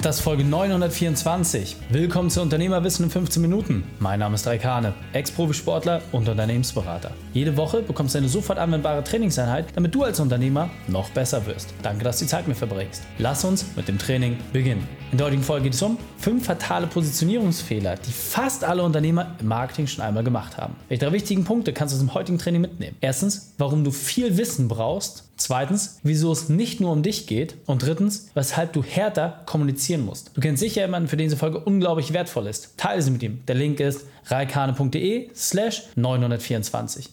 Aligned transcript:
Das 0.00 0.18
ist 0.18 0.22
Folge 0.22 0.44
924. 0.44 1.76
Willkommen 1.90 2.30
zu 2.30 2.40
Unternehmerwissen 2.40 3.06
in 3.06 3.10
15 3.10 3.42
Minuten. 3.42 3.82
Mein 3.98 4.20
Name 4.20 4.36
ist 4.36 4.46
Raikane, 4.46 4.94
Ex-Profisportler 5.12 6.02
und 6.12 6.28
Unternehmensberater. 6.28 7.10
Jede 7.32 7.56
Woche 7.56 7.82
bekommst 7.82 8.14
du 8.14 8.18
eine 8.18 8.28
sofort 8.28 8.60
anwendbare 8.60 9.02
Trainingseinheit, 9.02 9.66
damit 9.74 9.92
du 9.92 10.04
als 10.04 10.20
Unternehmer 10.20 10.70
noch 10.86 11.10
besser 11.10 11.44
wirst. 11.46 11.74
Danke, 11.82 12.04
dass 12.04 12.18
du 12.18 12.26
die 12.26 12.30
Zeit 12.30 12.46
mit 12.46 12.56
verbringst. 12.56 13.02
Lass 13.18 13.44
uns 13.44 13.66
mit 13.74 13.88
dem 13.88 13.98
Training 13.98 14.36
beginnen. 14.52 14.86
In 15.10 15.16
der 15.16 15.28
heutigen 15.28 15.42
Folge 15.42 15.64
geht 15.64 15.74
es 15.74 15.80
um 15.80 15.96
fünf 16.18 16.44
fatale 16.44 16.86
Positionierungsfehler, 16.86 17.96
die 17.96 18.12
fast 18.12 18.62
alle 18.62 18.82
Unternehmer 18.82 19.34
im 19.40 19.48
Marketing 19.48 19.86
schon 19.86 20.04
einmal 20.04 20.22
gemacht 20.22 20.58
haben. 20.58 20.76
Welche 20.88 21.06
drei 21.06 21.12
wichtigen 21.12 21.44
Punkte 21.44 21.72
kannst 21.72 21.94
du 21.94 21.96
aus 21.96 22.04
dem 22.04 22.12
heutigen 22.12 22.36
Training 22.36 22.60
mitnehmen? 22.60 22.94
Erstens, 23.00 23.54
warum 23.56 23.84
du 23.84 23.90
viel 23.90 24.36
Wissen 24.36 24.68
brauchst. 24.68 25.24
Zweitens, 25.38 25.98
wieso 26.02 26.30
es 26.30 26.50
nicht 26.50 26.80
nur 26.80 26.92
um 26.92 27.02
dich 27.02 27.26
geht. 27.26 27.56
Und 27.64 27.84
drittens, 27.84 28.28
weshalb 28.34 28.74
du 28.74 28.82
härter 28.82 29.40
kommunizieren 29.46 30.04
musst. 30.04 30.32
Du 30.34 30.42
kennst 30.42 30.60
sicher 30.60 30.82
jemanden, 30.82 31.08
für 31.08 31.16
den 31.16 31.28
diese 31.28 31.38
Folge 31.38 31.58
unglaublich 31.60 32.12
wertvoll 32.12 32.46
ist. 32.46 32.76
Teile 32.76 33.00
sie 33.00 33.10
mit 33.10 33.22
ihm. 33.22 33.40
Der 33.48 33.54
Link 33.54 33.80
ist 33.80 34.04
reikane.de 34.26 35.30
slash 35.34 35.84
924. 35.96 37.08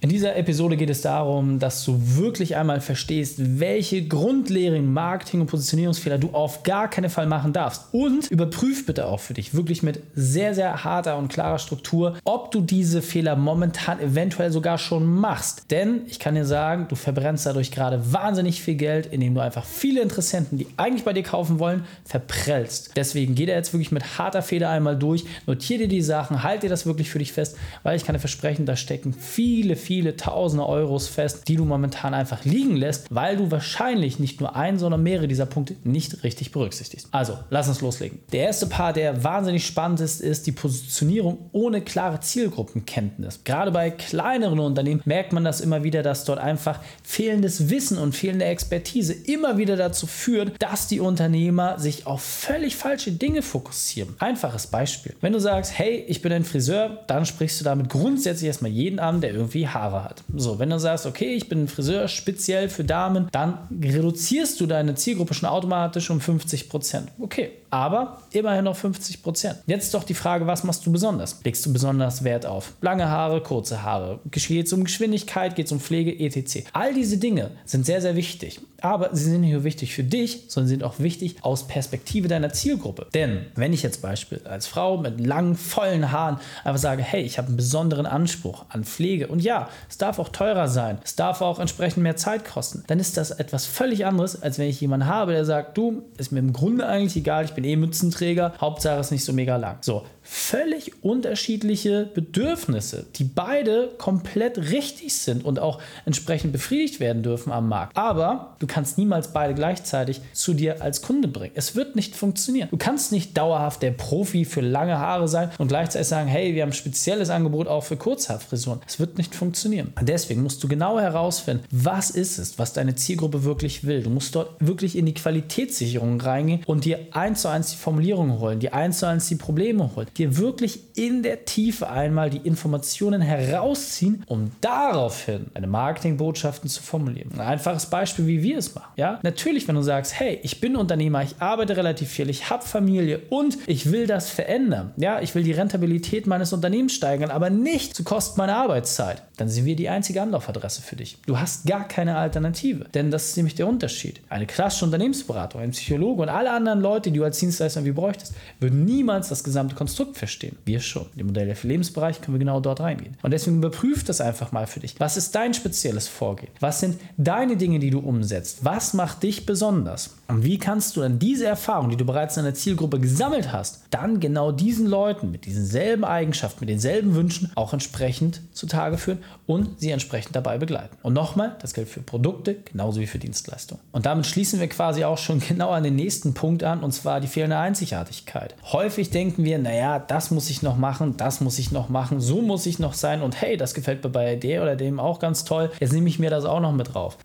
In 0.00 0.10
dieser 0.10 0.36
Episode 0.36 0.76
geht 0.76 0.90
es 0.90 1.00
darum, 1.00 1.58
dass 1.58 1.84
du 1.84 1.98
wirklich 2.00 2.54
einmal 2.54 2.80
verstehst, 2.80 3.58
welche 3.58 4.06
grundlehren 4.06 4.92
Marketing- 4.92 5.40
und 5.40 5.48
Positionierungsfehler 5.48 6.18
du 6.18 6.30
auf 6.30 6.62
gar 6.62 6.88
keinen 6.88 7.10
Fall 7.10 7.26
machen 7.26 7.52
darfst. 7.52 7.86
Und 7.90 8.30
überprüf 8.30 8.86
bitte 8.86 9.06
auch 9.06 9.18
für 9.18 9.34
dich 9.34 9.54
wirklich 9.54 9.82
mit 9.82 10.00
sehr, 10.14 10.54
sehr 10.54 10.84
harter 10.84 11.18
und 11.18 11.32
klarer 11.32 11.58
Struktur, 11.58 12.16
ob 12.22 12.52
du 12.52 12.60
diese 12.60 13.02
Fehler 13.02 13.34
momentan 13.34 13.98
eventuell 13.98 14.52
sogar 14.52 14.78
schon 14.78 15.04
machst. 15.04 15.68
Denn 15.72 16.02
ich 16.06 16.20
kann 16.20 16.36
dir 16.36 16.44
sagen, 16.44 16.86
du 16.88 16.94
verbrennst 16.94 17.46
dadurch 17.46 17.72
gerade 17.72 18.12
wahnsinnig 18.12 18.62
viel 18.62 18.76
Geld, 18.76 19.06
indem 19.06 19.34
du 19.34 19.40
einfach 19.40 19.64
viele 19.64 20.00
Interessenten, 20.00 20.58
die 20.58 20.68
eigentlich 20.76 21.02
bei 21.02 21.12
dir 21.12 21.24
kaufen 21.24 21.58
wollen, 21.58 21.84
verprellst. 22.04 22.92
Deswegen 22.94 23.34
geh 23.34 23.46
da 23.46 23.54
jetzt 23.54 23.72
wirklich 23.72 23.90
mit 23.90 24.16
harter 24.16 24.42
Feder 24.42 24.70
einmal 24.70 24.96
durch, 24.96 25.24
notiere 25.48 25.80
dir 25.80 25.88
die 25.88 26.02
Sachen, 26.02 26.44
halt 26.44 26.62
dir 26.62 26.70
das 26.70 26.86
wirklich 26.86 27.10
für 27.10 27.18
dich 27.18 27.32
fest, 27.32 27.56
weil 27.82 27.96
ich 27.96 28.04
kann 28.04 28.14
dir 28.14 28.20
versprechen, 28.20 28.64
da 28.64 28.76
stecken 28.76 29.12
viele, 29.12 29.74
viele 29.74 29.87
viele 29.88 30.18
tausende 30.18 30.66
Euros 30.66 31.08
fest, 31.08 31.48
die 31.48 31.56
du 31.56 31.64
momentan 31.64 32.12
einfach 32.12 32.44
liegen 32.44 32.76
lässt, 32.76 33.06
weil 33.08 33.38
du 33.38 33.50
wahrscheinlich 33.50 34.18
nicht 34.18 34.38
nur 34.38 34.54
einen, 34.54 34.78
sondern 34.78 35.02
mehrere 35.02 35.26
dieser 35.28 35.46
Punkte 35.46 35.76
nicht 35.82 36.24
richtig 36.24 36.52
berücksichtigst. 36.52 37.08
Also, 37.10 37.38
lass 37.48 37.68
uns 37.68 37.80
loslegen. 37.80 38.18
Der 38.30 38.42
erste 38.42 38.66
Part, 38.66 38.96
der 38.96 39.24
wahnsinnig 39.24 39.64
spannend 39.64 40.00
ist, 40.00 40.20
ist 40.20 40.46
die 40.46 40.52
Positionierung 40.52 41.38
ohne 41.52 41.80
klare 41.80 42.20
Zielgruppenkenntnis. 42.20 43.44
Gerade 43.44 43.70
bei 43.70 43.90
kleineren 43.90 44.58
Unternehmen 44.58 45.00
merkt 45.06 45.32
man 45.32 45.42
das 45.42 45.62
immer 45.62 45.82
wieder, 45.82 46.02
dass 46.02 46.26
dort 46.26 46.38
einfach 46.38 46.80
fehlendes 47.02 47.70
Wissen 47.70 47.96
und 47.96 48.14
fehlende 48.14 48.44
Expertise 48.44 49.14
immer 49.14 49.56
wieder 49.56 49.76
dazu 49.78 50.06
führt, 50.06 50.52
dass 50.58 50.88
die 50.88 51.00
Unternehmer 51.00 51.78
sich 51.78 52.06
auf 52.06 52.20
völlig 52.20 52.76
falsche 52.76 53.12
Dinge 53.12 53.40
fokussieren. 53.40 54.16
Einfaches 54.18 54.66
Beispiel. 54.66 55.14
Wenn 55.22 55.32
du 55.32 55.40
sagst, 55.40 55.78
hey, 55.78 56.04
ich 56.08 56.20
bin 56.20 56.30
ein 56.30 56.44
Friseur, 56.44 57.04
dann 57.06 57.24
sprichst 57.24 57.58
du 57.62 57.64
damit 57.64 57.88
grundsätzlich 57.88 58.48
erstmal 58.48 58.70
jeden 58.70 58.98
an, 58.98 59.22
der 59.22 59.32
irgendwie 59.32 59.66
Haare 59.78 60.04
hat. 60.04 60.22
So, 60.34 60.58
wenn 60.58 60.70
du 60.70 60.78
sagst, 60.78 61.06
okay, 61.06 61.34
ich 61.34 61.48
bin 61.48 61.64
ein 61.64 61.68
Friseur 61.68 62.08
speziell 62.08 62.68
für 62.68 62.84
Damen, 62.84 63.28
dann 63.32 63.58
reduzierst 63.82 64.60
du 64.60 64.66
deine 64.66 64.94
Zielgruppe 64.94 65.34
schon 65.34 65.48
automatisch 65.48 66.10
um 66.10 66.20
50 66.20 66.68
Prozent. 66.68 67.08
Okay, 67.18 67.50
aber 67.70 68.22
immerhin 68.32 68.64
noch 68.64 68.76
50 68.76 69.22
Prozent. 69.22 69.58
Jetzt 69.66 69.94
doch 69.94 70.04
die 70.04 70.14
Frage, 70.14 70.46
was 70.46 70.64
machst 70.64 70.86
du 70.86 70.92
besonders? 70.92 71.40
Legst 71.44 71.64
du 71.66 71.72
besonders 71.72 72.24
Wert 72.24 72.46
auf 72.46 72.72
lange 72.80 73.08
Haare, 73.08 73.42
kurze 73.42 73.82
Haare? 73.82 74.20
Geht 74.30 74.66
es 74.66 74.72
um 74.72 74.84
Geschwindigkeit, 74.84 75.54
geht 75.54 75.66
es 75.66 75.72
um 75.72 75.80
Pflege, 75.80 76.18
etc. 76.18 76.68
All 76.72 76.94
diese 76.94 77.18
Dinge 77.18 77.50
sind 77.64 77.86
sehr, 77.86 78.00
sehr 78.00 78.16
wichtig. 78.16 78.60
Aber 78.80 79.10
sie 79.12 79.24
sind 79.24 79.40
nicht 79.40 79.52
nur 79.52 79.64
wichtig 79.64 79.92
für 79.92 80.04
dich, 80.04 80.44
sondern 80.48 80.68
sind 80.68 80.84
auch 80.84 81.00
wichtig 81.00 81.36
aus 81.42 81.66
Perspektive 81.66 82.28
deiner 82.28 82.52
Zielgruppe. 82.52 83.08
Denn 83.12 83.46
wenn 83.56 83.72
ich 83.72 83.82
jetzt 83.82 84.02
Beispiel 84.02 84.40
als 84.44 84.68
Frau 84.68 84.98
mit 84.98 85.20
langen, 85.20 85.56
vollen 85.56 86.12
Haaren 86.12 86.38
einfach 86.62 86.80
sage, 86.80 87.02
hey, 87.02 87.22
ich 87.22 87.38
habe 87.38 87.48
einen 87.48 87.56
besonderen 87.56 88.06
Anspruch 88.06 88.66
an 88.68 88.84
Pflege 88.84 89.26
und 89.26 89.42
ja, 89.42 89.67
es 89.88 89.98
darf 89.98 90.18
auch 90.18 90.28
teurer 90.28 90.68
sein, 90.68 90.98
es 91.04 91.16
darf 91.16 91.40
auch 91.40 91.58
entsprechend 91.58 92.02
mehr 92.02 92.16
Zeit 92.16 92.44
kosten, 92.44 92.84
dann 92.86 93.00
ist 93.00 93.16
das 93.16 93.30
etwas 93.30 93.66
völlig 93.66 94.06
anderes, 94.06 94.42
als 94.42 94.58
wenn 94.58 94.68
ich 94.68 94.80
jemanden 94.80 95.06
habe, 95.06 95.32
der 95.32 95.44
sagt, 95.44 95.76
du, 95.76 96.02
ist 96.16 96.32
mir 96.32 96.40
im 96.40 96.52
Grunde 96.52 96.86
eigentlich 96.86 97.16
egal, 97.16 97.44
ich 97.44 97.52
bin 97.52 97.64
eh 97.64 97.76
Mützenträger, 97.76 98.52
Hauptsache 98.60 99.00
ist 99.00 99.10
nicht 99.10 99.24
so 99.24 99.32
mega 99.32 99.56
lang. 99.56 99.78
So, 99.80 100.04
völlig 100.30 101.02
unterschiedliche 101.02 102.04
Bedürfnisse, 102.14 103.06
die 103.16 103.24
beide 103.24 103.88
komplett 103.96 104.58
richtig 104.58 105.16
sind 105.16 105.42
und 105.42 105.58
auch 105.58 105.80
entsprechend 106.04 106.52
befriedigt 106.52 107.00
werden 107.00 107.22
dürfen 107.22 107.50
am 107.50 107.66
Markt. 107.68 107.96
Aber 107.96 108.54
du 108.58 108.66
kannst 108.66 108.98
niemals 108.98 109.32
beide 109.32 109.54
gleichzeitig 109.54 110.20
zu 110.34 110.52
dir 110.52 110.82
als 110.82 111.00
Kunde 111.00 111.28
bringen. 111.28 111.54
Es 111.54 111.76
wird 111.76 111.96
nicht 111.96 112.14
funktionieren. 112.14 112.68
Du 112.70 112.76
kannst 112.76 113.10
nicht 113.10 113.38
dauerhaft 113.38 113.82
der 113.82 113.92
Profi 113.92 114.44
für 114.44 114.60
lange 114.60 114.98
Haare 114.98 115.28
sein 115.28 115.50
und 115.56 115.68
gleichzeitig 115.68 116.08
sagen, 116.08 116.28
hey, 116.28 116.54
wir 116.54 116.62
haben 116.62 116.70
ein 116.70 116.74
spezielles 116.74 117.30
Angebot 117.30 117.66
auch 117.66 117.84
für 117.84 117.96
Kurzhaarfrisuren. 117.96 118.80
Es 118.86 119.00
wird 119.00 119.16
nicht 119.16 119.34
funktionieren. 119.34 119.94
deswegen 120.02 120.42
musst 120.42 120.62
du 120.62 120.68
genau 120.68 121.00
herausfinden, 121.00 121.64
was 121.70 122.10
ist 122.10 122.38
es, 122.38 122.58
was 122.58 122.74
deine 122.74 122.94
Zielgruppe 122.96 123.44
wirklich 123.44 123.84
will. 123.84 124.02
Du 124.02 124.10
musst 124.10 124.34
dort 124.34 124.56
wirklich 124.60 124.96
in 124.96 125.06
die 125.06 125.14
Qualitätssicherung 125.14 126.20
reingehen 126.20 126.62
und 126.66 126.84
dir 126.84 126.98
eins 127.12 127.42
zu 127.42 127.48
eins 127.48 127.70
die 127.70 127.76
Formulierungen 127.76 128.38
holen, 128.38 128.60
dir 128.60 128.74
eins 128.74 128.98
zu 128.98 129.06
eins 129.06 129.26
die 129.26 129.36
Probleme 129.36 129.96
holen 129.96 130.06
dir 130.18 130.36
wirklich 130.36 130.80
in 130.96 131.22
der 131.22 131.44
Tiefe 131.44 131.88
einmal 131.88 132.30
die 132.30 132.38
Informationen 132.38 133.20
herausziehen, 133.20 134.24
um 134.26 134.50
daraufhin 134.60 135.46
eine 135.54 135.66
Marketingbotschaften 135.66 136.68
zu 136.68 136.82
formulieren. 136.82 137.32
Ein 137.34 137.40
einfaches 137.40 137.86
Beispiel, 137.86 138.26
wie 138.26 138.42
wir 138.42 138.58
es 138.58 138.74
machen. 138.74 138.92
Ja, 138.96 139.20
natürlich, 139.22 139.68
wenn 139.68 139.74
du 139.74 139.82
sagst, 139.82 140.18
hey, 140.18 140.38
ich 140.42 140.60
bin 140.60 140.76
Unternehmer, 140.76 141.22
ich 141.22 141.36
arbeite 141.40 141.76
relativ 141.76 142.08
viel, 142.10 142.28
ich 142.28 142.50
habe 142.50 142.64
Familie 142.64 143.20
und 143.30 143.58
ich 143.66 143.92
will 143.92 144.06
das 144.06 144.28
verändern. 144.30 144.92
Ja, 144.96 145.20
ich 145.20 145.34
will 145.34 145.42
die 145.42 145.52
Rentabilität 145.52 146.26
meines 146.26 146.52
Unternehmens 146.52 146.94
steigern, 146.94 147.30
aber 147.30 147.50
nicht 147.50 147.94
zu 147.94 148.04
Kosten 148.04 148.38
meiner 148.38 148.56
Arbeitszeit. 148.56 149.22
Dann 149.38 149.48
sind 149.48 149.64
wir 149.64 149.76
die 149.76 149.88
einzige 149.88 150.20
Anlaufadresse 150.20 150.82
für 150.82 150.96
dich. 150.96 151.16
Du 151.26 151.38
hast 151.38 151.66
gar 151.66 151.86
keine 151.86 152.16
Alternative, 152.16 152.86
denn 152.92 153.10
das 153.10 153.28
ist 153.28 153.36
nämlich 153.36 153.54
der 153.54 153.68
Unterschied. 153.68 154.20
Eine 154.28 154.46
klassische 154.46 154.84
Unternehmensberatung, 154.84 155.60
ein 155.60 155.70
Psychologe 155.70 156.22
und 156.22 156.28
alle 156.28 156.50
anderen 156.50 156.80
Leute, 156.80 157.10
die 157.10 157.18
du 157.18 157.24
als 157.24 157.38
Dienstleister 157.38 157.84
wie 157.84 157.92
bräuchtest, 157.92 158.34
würden 158.58 158.84
niemals 158.84 159.28
das 159.28 159.44
gesamte 159.44 159.76
Konstrukt 159.76 160.16
verstehen. 160.16 160.56
Wir 160.64 160.80
schon. 160.80 161.06
Im 161.16 161.28
Modell 161.28 161.54
für 161.54 161.68
Lebensbereich 161.68 162.20
können 162.20 162.34
wir 162.34 162.40
genau 162.40 162.60
dort 162.60 162.80
reingehen. 162.80 163.16
Und 163.22 163.30
deswegen 163.30 163.58
überprüf 163.58 164.02
das 164.04 164.20
einfach 164.20 164.50
mal 164.50 164.66
für 164.66 164.80
dich. 164.80 164.98
Was 164.98 165.16
ist 165.16 165.34
dein 165.34 165.54
spezielles 165.54 166.08
Vorgehen? 166.08 166.50
Was 166.58 166.80
sind 166.80 167.00
deine 167.16 167.56
Dinge, 167.56 167.78
die 167.78 167.90
du 167.90 168.00
umsetzt? 168.00 168.64
Was 168.64 168.92
macht 168.92 169.22
dich 169.22 169.46
besonders? 169.46 170.16
Und 170.26 170.42
wie 170.44 170.58
kannst 170.58 170.96
du 170.96 171.00
dann 171.00 171.18
diese 171.18 171.46
Erfahrung, 171.46 171.90
die 171.90 171.96
du 171.96 172.04
bereits 172.04 172.36
in 172.36 172.42
deiner 172.42 172.54
Zielgruppe 172.54 172.98
gesammelt 172.98 173.52
hast, 173.52 173.84
dann 173.90 174.20
genau 174.20 174.52
diesen 174.52 174.86
Leuten 174.86 175.30
mit 175.30 175.46
diesen 175.46 176.04
Eigenschaften, 176.04 176.60
mit 176.60 176.68
denselben 176.68 177.14
Wünschen 177.14 177.50
auch 177.54 177.72
entsprechend 177.72 178.42
zutage 178.52 178.98
führen 178.98 179.18
und 179.46 179.80
sie 179.80 179.90
entsprechend 179.90 180.36
dabei 180.36 180.58
begleiten? 180.58 180.96
Und 181.02 181.14
nochmal, 181.14 181.56
das 181.60 181.74
gilt 181.74 181.88
für 181.88 182.00
Produkte 182.00 182.54
genauso 182.54 183.00
wie 183.00 183.06
für 183.06 183.18
Dienstleistungen. 183.18 183.82
Und 183.92 184.06
damit 184.06 184.26
schließen 184.26 184.60
wir 184.60 184.68
quasi 184.68 185.04
auch 185.04 185.18
schon 185.18 185.40
genau 185.48 185.70
an 185.70 185.82
den 185.82 185.96
nächsten 185.96 186.34
Punkt 186.34 186.62
an, 186.62 186.82
und 186.82 186.92
zwar 186.92 187.20
die 187.20 187.26
fehlende 187.26 187.58
Einzigartigkeit. 187.58 188.54
Häufig 188.72 189.10
denken 189.10 189.44
wir, 189.44 189.58
naja, 189.58 189.98
das 189.98 190.30
muss 190.30 190.50
ich 190.50 190.62
noch 190.62 190.76
machen, 190.76 191.16
das 191.16 191.40
muss 191.40 191.58
ich 191.58 191.72
noch 191.72 191.88
machen, 191.88 192.20
so 192.20 192.42
muss 192.42 192.66
ich 192.66 192.78
noch 192.78 192.94
sein 192.94 193.22
und 193.22 193.40
hey, 193.40 193.56
das 193.56 193.74
gefällt 193.74 194.04
mir 194.04 194.10
bei 194.10 194.36
der 194.36 194.62
oder 194.62 194.76
dem 194.76 195.00
auch 195.00 195.18
ganz 195.18 195.44
toll. 195.44 195.70
Jetzt 195.80 195.92
nehme 195.92 196.08
ich 196.08 196.18
mir 196.18 196.30
das 196.30 196.44
auch 196.44 196.60
noch 196.60 196.72
mit 196.72 196.94
drauf. 196.94 197.16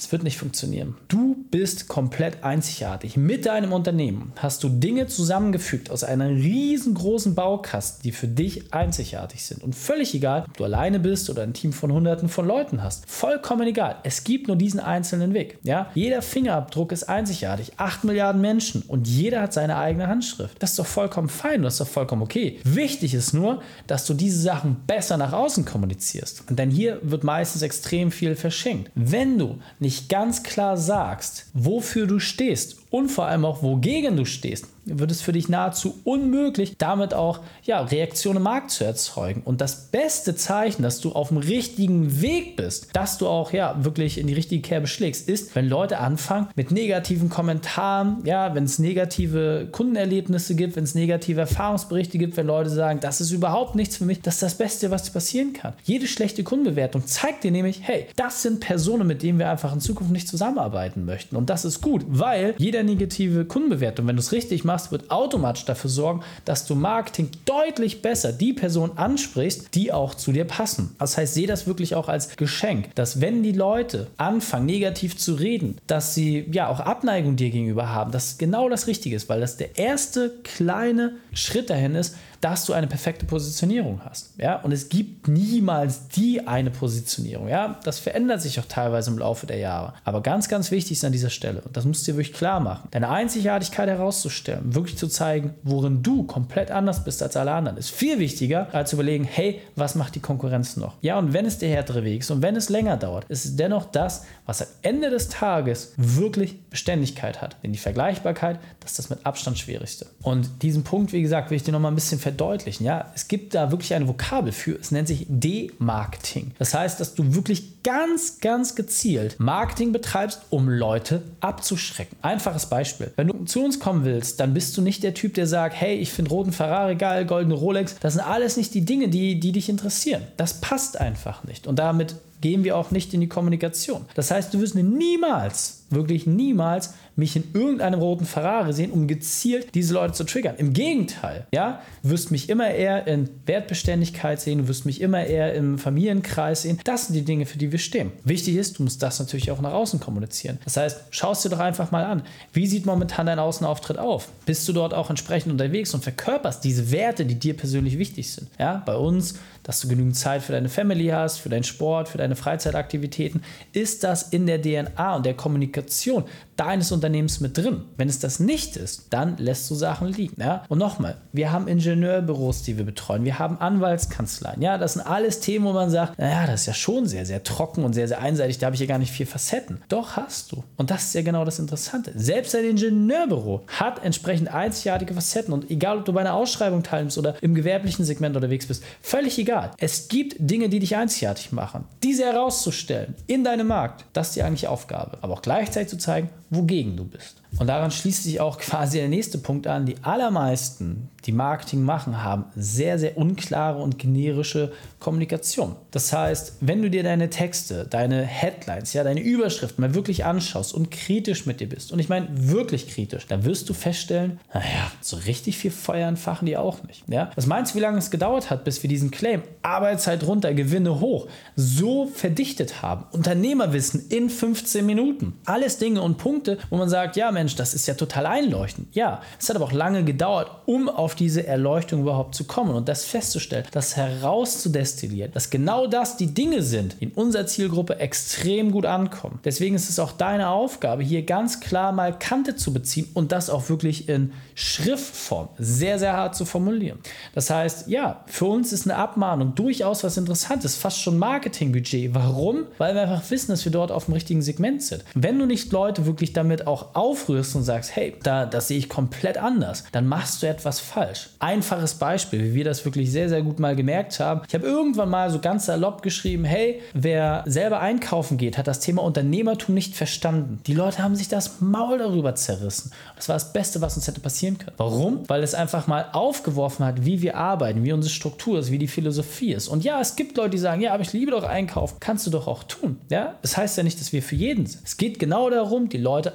Es 0.00 0.10
wird 0.12 0.22
nicht 0.22 0.38
funktionieren. 0.38 0.94
Du 1.08 1.44
bist 1.50 1.86
komplett 1.86 2.42
einzigartig. 2.42 3.18
Mit 3.18 3.44
deinem 3.44 3.74
Unternehmen 3.74 4.32
hast 4.36 4.64
du 4.64 4.70
Dinge 4.70 5.08
zusammengefügt 5.08 5.90
aus 5.90 6.04
einer 6.04 6.30
riesengroßen 6.30 7.34
Baukasten, 7.34 8.02
die 8.04 8.12
für 8.12 8.26
dich 8.26 8.72
einzigartig 8.72 9.44
sind. 9.44 9.62
Und 9.62 9.74
völlig 9.74 10.14
egal, 10.14 10.46
ob 10.48 10.56
du 10.56 10.64
alleine 10.64 11.00
bist 11.00 11.28
oder 11.28 11.42
ein 11.42 11.52
Team 11.52 11.74
von 11.74 11.92
hunderten 11.92 12.30
von 12.30 12.46
Leuten 12.46 12.82
hast. 12.82 13.10
Vollkommen 13.10 13.68
egal. 13.68 13.96
Es 14.02 14.24
gibt 14.24 14.48
nur 14.48 14.56
diesen 14.56 14.80
einzelnen 14.80 15.34
Weg. 15.34 15.58
Ja? 15.64 15.90
Jeder 15.94 16.22
Fingerabdruck 16.22 16.92
ist 16.92 17.04
einzigartig. 17.04 17.72
Acht 17.76 18.02
Milliarden 18.02 18.40
Menschen 18.40 18.80
und 18.88 19.06
jeder 19.06 19.42
hat 19.42 19.52
seine 19.52 19.76
eigene 19.76 20.06
Handschrift. 20.06 20.62
Das 20.62 20.70
ist 20.70 20.78
doch 20.78 20.86
vollkommen 20.86 21.28
fein, 21.28 21.60
das 21.60 21.74
ist 21.74 21.80
doch 21.82 21.88
vollkommen 21.88 22.22
okay. 22.22 22.58
Wichtig 22.64 23.12
ist 23.12 23.34
nur, 23.34 23.60
dass 23.86 24.06
du 24.06 24.14
diese 24.14 24.40
Sachen 24.40 24.76
besser 24.86 25.18
nach 25.18 25.34
außen 25.34 25.66
kommunizierst. 25.66 26.44
Denn 26.48 26.70
hier 26.70 27.00
wird 27.02 27.22
meistens 27.22 27.60
extrem 27.60 28.10
viel 28.10 28.34
verschenkt. 28.34 28.90
Wenn 28.94 29.36
du 29.36 29.58
nicht 29.78 29.89
nicht 29.90 30.08
ganz 30.08 30.44
klar 30.44 30.76
sagst, 30.76 31.46
wofür 31.52 32.06
du 32.06 32.20
stehst 32.20 32.76
und 32.90 33.08
vor 33.08 33.26
allem 33.26 33.44
auch 33.44 33.62
wogegen 33.62 34.16
du 34.16 34.24
stehst, 34.24 34.66
wird 34.84 35.10
es 35.10 35.22
für 35.22 35.32
dich 35.32 35.48
nahezu 35.48 36.00
unmöglich, 36.04 36.76
damit 36.78 37.14
auch 37.14 37.40
ja, 37.62 37.80
Reaktionen 37.80 38.38
im 38.38 38.42
Markt 38.42 38.70
zu 38.70 38.84
erzeugen. 38.84 39.42
Und 39.44 39.60
das 39.60 39.88
beste 39.90 40.34
Zeichen, 40.34 40.82
dass 40.82 41.00
du 41.00 41.12
auf 41.12 41.28
dem 41.28 41.36
richtigen 41.36 42.20
Weg 42.20 42.56
bist, 42.56 42.88
dass 42.92 43.18
du 43.18 43.28
auch 43.28 43.52
ja 43.52 43.76
wirklich 43.84 44.18
in 44.18 44.26
die 44.26 44.34
richtige 44.34 44.62
Kerbe 44.62 44.86
schlägst, 44.86 45.28
ist, 45.28 45.54
wenn 45.54 45.68
Leute 45.68 45.98
anfangen 45.98 46.48
mit 46.56 46.70
negativen 46.70 47.28
Kommentaren, 47.28 48.18
ja, 48.24 48.54
wenn 48.54 48.64
es 48.64 48.78
negative 48.78 49.68
Kundenerlebnisse 49.70 50.54
gibt, 50.54 50.76
wenn 50.76 50.84
es 50.84 50.94
negative 50.94 51.40
Erfahrungsberichte 51.40 52.18
gibt, 52.18 52.36
wenn 52.36 52.46
Leute 52.46 52.70
sagen, 52.70 53.00
das 53.00 53.20
ist 53.20 53.30
überhaupt 53.30 53.74
nichts 53.74 53.96
für 53.96 54.04
mich, 54.04 54.20
das 54.22 54.34
ist 54.34 54.42
das 54.42 54.58
Beste, 54.58 54.90
was 54.90 55.10
passieren 55.10 55.52
kann. 55.52 55.74
Jede 55.84 56.06
schlechte 56.06 56.42
Kundenbewertung 56.42 57.06
zeigt 57.06 57.44
dir 57.44 57.50
nämlich, 57.50 57.80
hey, 57.82 58.06
das 58.16 58.42
sind 58.42 58.60
Personen, 58.60 59.06
mit 59.06 59.22
denen 59.22 59.38
wir 59.38 59.50
einfach 59.50 59.72
in 59.72 59.80
Zukunft 59.80 60.12
nicht 60.12 60.28
zusammenarbeiten 60.28 61.04
möchten. 61.04 61.36
Und 61.36 61.50
das 61.50 61.64
ist 61.64 61.80
gut, 61.80 62.04
weil 62.08 62.54
jeder 62.58 62.79
negative 62.82 63.44
Kundenbewertung, 63.44 64.06
wenn 64.06 64.16
du 64.16 64.20
es 64.20 64.32
richtig 64.32 64.64
machst, 64.64 64.92
wird 64.92 65.10
automatisch 65.10 65.64
dafür 65.64 65.90
sorgen, 65.90 66.22
dass 66.44 66.66
du 66.66 66.74
Marketing 66.74 67.30
deutlich 67.44 68.02
besser 68.02 68.32
die 68.32 68.52
Person 68.52 68.96
ansprichst, 68.96 69.74
die 69.74 69.92
auch 69.92 70.14
zu 70.14 70.32
dir 70.32 70.44
passen. 70.44 70.94
Das 70.98 71.16
heißt, 71.16 71.34
sehe 71.34 71.46
das 71.46 71.66
wirklich 71.66 71.94
auch 71.94 72.08
als 72.08 72.36
Geschenk, 72.36 72.94
dass 72.94 73.20
wenn 73.20 73.42
die 73.42 73.52
Leute 73.52 74.08
anfangen, 74.16 74.66
negativ 74.66 75.16
zu 75.16 75.34
reden, 75.34 75.78
dass 75.86 76.14
sie 76.14 76.46
ja 76.52 76.68
auch 76.68 76.80
Abneigung 76.80 77.36
dir 77.36 77.50
gegenüber 77.50 77.88
haben, 77.88 78.12
dass 78.12 78.38
genau 78.38 78.68
das 78.68 78.86
Richtige 78.86 79.16
ist, 79.16 79.28
weil 79.28 79.40
das 79.40 79.56
der 79.56 79.78
erste 79.78 80.34
kleine 80.42 81.14
Schritt 81.32 81.70
dahin 81.70 81.94
ist, 81.94 82.16
dass 82.40 82.64
du 82.64 82.72
eine 82.72 82.86
perfekte 82.86 83.26
Positionierung 83.26 84.00
hast. 84.04 84.32
Ja? 84.38 84.56
Und 84.56 84.72
es 84.72 84.88
gibt 84.88 85.28
niemals 85.28 86.08
die 86.08 86.46
eine 86.46 86.70
Positionierung. 86.70 87.48
Ja? 87.48 87.78
Das 87.84 87.98
verändert 87.98 88.40
sich 88.40 88.58
auch 88.58 88.64
teilweise 88.66 89.10
im 89.10 89.18
Laufe 89.18 89.46
der 89.46 89.58
Jahre. 89.58 89.94
Aber 90.04 90.22
ganz, 90.22 90.48
ganz 90.48 90.70
wichtig 90.70 90.92
ist 90.92 91.04
an 91.04 91.12
dieser 91.12 91.30
Stelle, 91.30 91.60
und 91.60 91.76
das 91.76 91.84
musst 91.84 92.06
du 92.06 92.12
dir 92.12 92.18
wirklich 92.18 92.36
klar 92.36 92.60
machen, 92.60 92.88
deine 92.92 93.10
Einzigartigkeit 93.10 93.88
herauszustellen, 93.88 94.74
wirklich 94.74 94.96
zu 94.96 95.08
zeigen, 95.08 95.54
worin 95.62 96.02
du 96.02 96.24
komplett 96.24 96.70
anders 96.70 97.04
bist 97.04 97.22
als 97.22 97.36
alle 97.36 97.52
anderen, 97.52 97.76
ist 97.76 97.90
viel 97.90 98.18
wichtiger, 98.18 98.68
als 98.72 98.90
zu 98.90 98.96
überlegen, 98.96 99.24
hey, 99.24 99.60
was 99.76 99.94
macht 99.94 100.14
die 100.14 100.20
Konkurrenz 100.20 100.76
noch? 100.76 100.94
Ja, 101.02 101.18
und 101.18 101.32
wenn 101.32 101.44
es 101.44 101.58
der 101.58 101.68
härtere 101.68 102.04
Weg 102.04 102.20
ist 102.20 102.30
und 102.30 102.42
wenn 102.42 102.56
es 102.56 102.68
länger 102.68 102.96
dauert, 102.96 103.24
ist 103.28 103.44
es 103.44 103.56
dennoch 103.56 103.84
das, 103.84 104.24
was 104.46 104.62
am 104.62 104.68
Ende 104.82 105.10
des 105.10 105.28
Tages 105.28 105.92
wirklich 105.96 106.62
Beständigkeit 106.70 107.42
hat. 107.42 107.56
Denn 107.62 107.72
die 107.72 107.78
Vergleichbarkeit, 107.78 108.58
das 108.80 108.92
ist 108.92 108.98
das 108.98 109.10
mit 109.10 109.26
Abstand 109.26 109.58
schwierigste. 109.58 110.06
Und 110.22 110.62
diesen 110.62 110.84
Punkt, 110.84 111.12
wie 111.12 111.22
gesagt, 111.22 111.50
will 111.50 111.56
ich 111.56 111.62
dir 111.62 111.72
noch 111.72 111.80
mal 111.80 111.88
ein 111.88 111.94
bisschen 111.94 112.18
verdeutlichen. 112.30 112.84
Ja, 112.86 113.10
es 113.14 113.28
gibt 113.28 113.54
da 113.54 113.70
wirklich 113.70 113.94
eine 113.94 114.06
Vokabel 114.06 114.52
für. 114.52 114.78
Es 114.78 114.90
nennt 114.90 115.08
sich 115.08 115.26
Demarketing. 115.28 116.52
Das 116.58 116.74
heißt, 116.74 117.00
dass 117.00 117.14
du 117.14 117.34
wirklich 117.34 117.82
ganz, 117.82 118.40
ganz 118.40 118.74
gezielt 118.76 119.40
Marketing 119.40 119.92
betreibst, 119.92 120.42
um 120.50 120.68
Leute 120.68 121.22
abzuschrecken. 121.40 122.16
Einfaches 122.22 122.66
Beispiel. 122.66 123.12
Wenn 123.16 123.28
du 123.28 123.44
zu 123.44 123.64
uns 123.64 123.80
kommen 123.80 124.04
willst, 124.04 124.38
dann 124.40 124.54
bist 124.54 124.76
du 124.76 124.82
nicht 124.82 125.02
der 125.02 125.14
Typ, 125.14 125.34
der 125.34 125.46
sagt, 125.46 125.74
hey, 125.74 125.96
ich 125.96 126.12
finde 126.12 126.30
roten 126.30 126.52
Ferrari 126.52 126.94
geil, 126.94 127.26
goldene 127.26 127.54
Rolex. 127.54 127.96
Das 128.00 128.14
sind 128.14 128.22
alles 128.22 128.56
nicht 128.56 128.74
die 128.74 128.84
Dinge, 128.84 129.08
die, 129.08 129.40
die 129.40 129.52
dich 129.52 129.68
interessieren. 129.68 130.22
Das 130.36 130.60
passt 130.60 131.00
einfach 131.00 131.44
nicht. 131.44 131.66
Und 131.66 131.78
damit 131.78 132.14
gehen 132.40 132.64
wir 132.64 132.76
auch 132.76 132.90
nicht 132.90 133.14
in 133.14 133.20
die 133.20 133.28
Kommunikation. 133.28 134.06
Das 134.14 134.30
heißt, 134.30 134.52
du 134.54 134.60
wirst 134.60 134.74
niemals, 134.74 135.84
wirklich 135.90 136.26
niemals 136.26 136.94
mich 137.16 137.36
in 137.36 137.44
irgendeinem 137.54 138.00
roten 138.00 138.24
Ferrari 138.24 138.72
sehen, 138.72 138.90
um 138.90 139.06
gezielt 139.06 139.74
diese 139.74 139.94
Leute 139.94 140.14
zu 140.14 140.24
triggern. 140.24 140.56
Im 140.56 140.72
Gegenteil, 140.72 141.46
ja, 141.52 141.82
du 142.02 142.10
wirst 142.10 142.30
mich 142.30 142.48
immer 142.48 142.70
eher 142.70 143.06
in 143.06 143.28
Wertbeständigkeit 143.46 144.40
sehen, 144.40 144.58
du 144.58 144.68
wirst 144.68 144.86
mich 144.86 145.00
immer 145.00 145.24
eher 145.24 145.54
im 145.54 145.78
Familienkreis 145.78 146.62
sehen. 146.62 146.80
Das 146.84 147.06
sind 147.06 147.14
die 147.14 147.24
Dinge, 147.24 147.46
für 147.46 147.58
die 147.58 147.70
wir 147.70 147.78
stehen. 147.78 148.12
Wichtig 148.24 148.56
ist, 148.56 148.78
du 148.78 148.82
musst 148.82 149.02
das 149.02 149.18
natürlich 149.18 149.50
auch 149.50 149.60
nach 149.60 149.72
außen 149.72 150.00
kommunizieren. 150.00 150.58
Das 150.64 150.76
heißt, 150.76 151.04
schau 151.10 151.32
es 151.32 151.42
dir 151.42 151.50
doch 151.50 151.58
einfach 151.58 151.90
mal 151.90 152.04
an. 152.04 152.22
Wie 152.52 152.66
sieht 152.66 152.86
momentan 152.86 153.26
dein 153.26 153.38
Außenauftritt 153.38 153.98
auf? 153.98 154.28
Bist 154.46 154.66
du 154.66 154.72
dort 154.72 154.94
auch 154.94 155.10
entsprechend 155.10 155.52
unterwegs 155.52 155.94
und 155.94 156.02
verkörperst 156.02 156.64
diese 156.64 156.90
Werte, 156.90 157.26
die 157.26 157.38
dir 157.38 157.56
persönlich 157.56 157.98
wichtig 157.98 158.32
sind? 158.32 158.48
Ja, 158.58 158.82
bei 158.86 158.96
uns, 158.96 159.34
dass 159.62 159.80
du 159.80 159.88
genügend 159.88 160.16
Zeit 160.16 160.42
für 160.42 160.52
deine 160.52 160.68
Family 160.68 161.08
hast, 161.08 161.38
für 161.38 161.48
deinen 161.48 161.64
Sport, 161.64 162.08
für 162.08 162.18
deine 162.18 162.29
Freizeitaktivitäten, 162.36 163.42
ist 163.72 164.04
das 164.04 164.24
in 164.24 164.46
der 164.46 164.60
DNA 164.60 165.16
und 165.16 165.26
der 165.26 165.34
Kommunikation 165.34 166.24
deines 166.60 166.92
Unternehmens 166.92 167.40
mit 167.40 167.56
drin. 167.56 167.84
Wenn 167.96 168.08
es 168.08 168.18
das 168.18 168.38
nicht 168.38 168.76
ist, 168.76 169.06
dann 169.10 169.38
lässt 169.38 169.70
du 169.70 169.74
Sachen 169.74 170.08
liegen. 170.08 170.40
Ja? 170.40 170.64
Und 170.68 170.78
nochmal, 170.78 171.16
wir 171.32 171.52
haben 171.52 171.66
Ingenieurbüros, 171.66 172.62
die 172.62 172.76
wir 172.76 172.84
betreuen, 172.84 173.24
wir 173.24 173.38
haben 173.38 173.58
Anwaltskanzleien. 173.58 174.60
Ja, 174.60 174.76
das 174.76 174.92
sind 174.92 175.02
alles 175.02 175.40
Themen, 175.40 175.64
wo 175.64 175.72
man 175.72 175.88
sagt, 175.88 176.18
naja, 176.18 176.46
das 176.46 176.60
ist 176.60 176.66
ja 176.66 176.74
schon 176.74 177.06
sehr, 177.06 177.24
sehr 177.24 177.42
trocken 177.42 177.82
und 177.82 177.94
sehr, 177.94 178.08
sehr 178.08 178.20
einseitig, 178.20 178.58
da 178.58 178.66
habe 178.66 178.74
ich 178.74 178.80
ja 178.80 178.86
gar 178.86 178.98
nicht 178.98 179.10
vier 179.10 179.26
Facetten. 179.26 179.80
Doch 179.88 180.16
hast 180.16 180.52
du. 180.52 180.62
Und 180.76 180.90
das 180.90 181.04
ist 181.04 181.14
ja 181.14 181.22
genau 181.22 181.46
das 181.46 181.58
Interessante. 181.58 182.12
Selbst 182.14 182.54
ein 182.54 182.64
Ingenieurbüro 182.64 183.62
hat 183.68 184.04
entsprechend 184.04 184.52
einzigartige 184.52 185.14
Facetten 185.14 185.54
und 185.54 185.70
egal, 185.70 185.98
ob 185.98 186.04
du 186.04 186.12
bei 186.12 186.20
einer 186.20 186.34
Ausschreibung 186.34 186.82
teilnimmst 186.82 187.16
oder 187.16 187.36
im 187.40 187.54
gewerblichen 187.54 188.04
Segment 188.04 188.36
unterwegs 188.36 188.66
bist, 188.66 188.84
völlig 189.00 189.38
egal. 189.38 189.70
Es 189.78 190.08
gibt 190.08 190.36
Dinge, 190.38 190.68
die 190.68 190.78
dich 190.78 190.94
einzigartig 190.94 191.52
machen. 191.52 191.86
Diese 192.02 192.24
herauszustellen 192.24 193.14
in 193.26 193.44
deinem 193.44 193.68
Markt, 193.68 194.04
das 194.12 194.28
ist 194.28 194.36
die 194.36 194.42
eigentliche 194.42 194.68
Aufgabe. 194.68 195.16
Aber 195.22 195.32
auch 195.32 195.42
gleichzeitig 195.42 195.88
zu 195.88 195.96
zeigen, 195.96 196.28
wogegen 196.50 196.96
du 196.96 197.04
bist. 197.04 197.39
Und 197.58 197.66
daran 197.66 197.90
schließt 197.90 198.24
sich 198.24 198.40
auch 198.40 198.58
quasi 198.58 198.98
der 198.98 199.08
nächste 199.08 199.38
Punkt 199.38 199.66
an. 199.66 199.86
Die 199.86 199.96
allermeisten, 200.02 201.08
die 201.26 201.32
Marketing 201.32 201.82
machen, 201.82 202.22
haben 202.22 202.44
sehr, 202.56 202.98
sehr 202.98 203.16
unklare 203.16 203.82
und 203.82 203.98
generische 203.98 204.72
Kommunikation. 204.98 205.76
Das 205.90 206.12
heißt, 206.12 206.56
wenn 206.60 206.82
du 206.82 206.90
dir 206.90 207.02
deine 207.02 207.30
Texte, 207.30 207.86
deine 207.88 208.22
Headlines, 208.22 208.92
ja, 208.92 209.02
deine 209.02 209.20
Überschriften 209.20 209.82
mal 209.82 209.94
wirklich 209.94 210.24
anschaust 210.24 210.74
und 210.74 210.90
kritisch 210.90 211.46
mit 211.46 211.60
dir 211.60 211.68
bist, 211.68 211.92
und 211.92 211.98
ich 211.98 212.08
meine 212.08 212.28
wirklich 212.32 212.88
kritisch, 212.88 213.26
dann 213.26 213.44
wirst 213.44 213.68
du 213.68 213.74
feststellen, 213.74 214.38
naja, 214.52 214.90
so 215.00 215.16
richtig 215.16 215.58
viel 215.58 215.70
Feuer 215.70 216.06
entfachen 216.08 216.46
die 216.46 216.56
auch 216.56 216.82
nicht. 216.84 217.08
Ja? 217.08 217.30
Was 217.34 217.46
meinst 217.46 217.72
du, 217.72 217.78
wie 217.78 217.82
lange 217.82 217.98
es 217.98 218.10
gedauert 218.10 218.50
hat, 218.50 218.64
bis 218.64 218.82
wir 218.82 218.88
diesen 218.88 219.10
Claim 219.10 219.42
Arbeitszeit 219.62 220.24
runter, 220.24 220.52
Gewinne 220.54 221.00
hoch 221.00 221.26
so 221.56 222.06
verdichtet 222.06 222.82
haben? 222.82 223.04
Unternehmerwissen 223.12 224.08
in 224.08 224.28
15 224.28 224.84
Minuten. 224.84 225.38
Alles 225.46 225.78
Dinge 225.78 226.02
und 226.02 226.18
Punkte, 226.18 226.58
wo 226.68 226.76
man 226.76 226.88
sagt, 226.88 227.16
ja, 227.16 227.30
Mensch, 227.32 227.39
das 227.46 227.74
ist 227.74 227.86
ja 227.86 227.94
total 227.94 228.26
einleuchtend. 228.26 228.94
Ja, 228.94 229.20
es 229.38 229.48
hat 229.48 229.56
aber 229.56 229.64
auch 229.66 229.72
lange 229.72 230.04
gedauert, 230.04 230.50
um 230.66 230.88
auf 230.88 231.14
diese 231.14 231.46
Erleuchtung 231.46 232.00
überhaupt 232.00 232.34
zu 232.34 232.44
kommen 232.44 232.74
und 232.74 232.88
das 232.88 233.04
festzustellen, 233.04 233.64
das 233.72 233.96
herauszudestillieren, 233.96 235.32
dass 235.32 235.50
genau 235.50 235.86
das 235.86 236.16
die 236.16 236.28
Dinge 236.34 236.62
sind, 236.62 236.96
die 237.00 237.04
in 237.06 237.12
unserer 237.12 237.46
Zielgruppe 237.46 237.98
extrem 237.98 238.70
gut 238.70 238.86
ankommen. 238.86 239.40
Deswegen 239.44 239.74
ist 239.74 239.88
es 239.88 239.98
auch 239.98 240.12
deine 240.12 240.50
Aufgabe, 240.50 241.02
hier 241.02 241.22
ganz 241.22 241.60
klar 241.60 241.92
mal 241.92 242.18
Kante 242.18 242.56
zu 242.56 242.72
beziehen 242.72 243.08
und 243.14 243.32
das 243.32 243.50
auch 243.50 243.68
wirklich 243.68 244.08
in 244.08 244.32
Schriftform 244.54 245.48
sehr, 245.58 245.98
sehr 245.98 246.12
hart 246.12 246.34
zu 246.34 246.44
formulieren. 246.44 246.98
Das 247.34 247.50
heißt, 247.50 247.88
ja, 247.88 248.24
für 248.26 248.46
uns 248.46 248.72
ist 248.72 248.86
eine 248.86 248.96
Abmahnung 248.96 249.54
durchaus 249.54 250.04
was 250.04 250.16
Interessantes, 250.16 250.76
fast 250.76 251.00
schon 251.00 251.18
Marketingbudget. 251.18 252.14
Warum? 252.14 252.66
Weil 252.78 252.94
wir 252.94 253.02
einfach 253.02 253.30
wissen, 253.30 253.50
dass 253.50 253.64
wir 253.64 253.72
dort 253.72 253.90
auf 253.90 254.06
dem 254.06 254.14
richtigen 254.14 254.42
Segment 254.42 254.82
sind. 254.82 255.04
Wenn 255.14 255.38
du 255.38 255.46
nicht 255.46 255.72
Leute 255.72 256.06
wirklich 256.06 256.32
damit 256.32 256.66
auch 256.66 256.94
aufrührst 256.94 257.29
und 257.38 257.64
sagst, 257.64 257.94
hey, 257.96 258.14
da, 258.22 258.46
das 258.46 258.68
sehe 258.68 258.78
ich 258.78 258.88
komplett 258.88 259.38
anders, 259.38 259.84
dann 259.92 260.06
machst 260.06 260.42
du 260.42 260.48
etwas 260.48 260.80
falsch. 260.80 261.30
Einfaches 261.38 261.94
Beispiel, 261.94 262.42
wie 262.42 262.54
wir 262.54 262.64
das 262.64 262.84
wirklich 262.84 263.10
sehr, 263.10 263.28
sehr 263.28 263.42
gut 263.42 263.58
mal 263.58 263.76
gemerkt 263.76 264.20
haben. 264.20 264.42
Ich 264.48 264.54
habe 264.54 264.66
irgendwann 264.66 265.10
mal 265.10 265.30
so 265.30 265.38
ganz 265.38 265.66
salopp 265.66 266.02
geschrieben, 266.02 266.44
hey, 266.44 266.80
wer 266.92 267.44
selber 267.46 267.80
einkaufen 267.80 268.36
geht, 268.36 268.58
hat 268.58 268.66
das 268.66 268.80
Thema 268.80 269.02
Unternehmertum 269.02 269.74
nicht 269.74 269.94
verstanden. 269.94 270.60
Die 270.66 270.74
Leute 270.74 271.02
haben 271.02 271.16
sich 271.16 271.28
das 271.28 271.60
Maul 271.60 271.98
darüber 271.98 272.34
zerrissen. 272.34 272.92
Das 273.16 273.28
war 273.28 273.36
das 273.36 273.52
Beste, 273.52 273.80
was 273.80 273.96
uns 273.96 274.06
hätte 274.06 274.20
passieren 274.20 274.58
können. 274.58 274.76
Warum? 274.76 275.28
Weil 275.28 275.42
es 275.42 275.54
einfach 275.54 275.86
mal 275.86 276.06
aufgeworfen 276.12 276.84
hat, 276.84 277.04
wie 277.04 277.22
wir 277.22 277.36
arbeiten, 277.36 277.84
wie 277.84 277.92
unsere 277.92 278.12
Struktur 278.12 278.58
ist, 278.58 278.70
wie 278.70 278.78
die 278.78 278.88
Philosophie 278.88 279.52
ist. 279.52 279.68
Und 279.68 279.84
ja, 279.84 280.00
es 280.00 280.16
gibt 280.16 280.36
Leute, 280.36 280.50
die 280.50 280.58
sagen, 280.58 280.80
ja, 280.80 280.92
aber 280.92 281.02
ich 281.02 281.12
liebe 281.12 281.30
doch 281.30 281.44
einkaufen. 281.44 281.96
Kannst 282.00 282.26
du 282.26 282.30
doch 282.30 282.46
auch 282.46 282.64
tun. 282.64 282.98
Ja, 283.10 283.36
das 283.42 283.56
heißt 283.56 283.76
ja 283.76 283.82
nicht, 283.82 284.00
dass 284.00 284.12
wir 284.12 284.22
für 284.22 284.34
jeden 284.34 284.66
sind. 284.66 284.82
Es 284.84 284.96
geht 284.96 285.18
genau 285.18 285.50
darum, 285.50 285.88
die 285.88 285.98
Leute 285.98 286.32